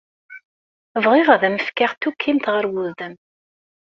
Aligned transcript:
Bɣiɣ 1.03 1.27
ad 1.35 1.43
am-fkeɣ 1.47 1.91
tukkimt 2.01 2.45
ɣer 2.53 2.65
wudem. 2.73 3.13